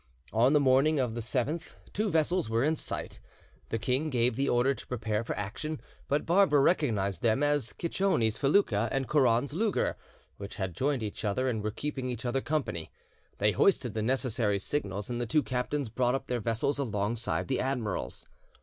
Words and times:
On 0.33 0.53
the 0.53 0.59
morning 0.59 0.99
of 0.99 1.13
the 1.13 1.21
7th 1.21 1.75
two 1.93 2.09
vessels 2.09 2.49
were 2.49 2.63
in 2.63 2.75
sight. 2.75 3.19
The 3.69 3.77
king 3.77 4.09
gave 4.09 4.35
the 4.35 4.49
order 4.49 4.73
to 4.73 4.87
prepare 4.87 5.23
for 5.23 5.37
action, 5.37 5.79
but 6.07 6.25
Barbara 6.25 6.59
recognised 6.59 7.21
them 7.21 7.43
as 7.43 7.71
Cicconi's 7.79 8.39
felucca 8.39 8.89
and 8.91 9.07
Courrand's 9.07 9.53
lugger, 9.53 9.95
which 10.37 10.55
had 10.55 10.73
joined 10.73 11.03
each 11.03 11.23
other 11.23 11.47
and 11.47 11.63
were 11.63 11.69
keeping 11.69 12.09
each 12.09 12.25
other 12.25 12.41
company. 12.41 12.91
They 13.37 13.51
hoisted 13.51 13.93
the 13.93 14.01
necessary 14.01 14.57
signals, 14.57 15.11
and 15.11 15.21
the 15.21 15.27
two 15.27 15.43
captains 15.43 15.87
brought 15.89 16.15
up 16.15 16.25
their 16.25 16.39
vessels 16.39 16.79
alongside 16.79 17.47
the 17.47 17.59
admiral's. 17.59 18.25